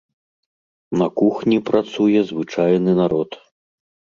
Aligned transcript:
На 1.01 1.07
кухні 1.21 1.57
працуе 1.69 2.19
звычайны 2.31 2.91
народ. 3.05 3.29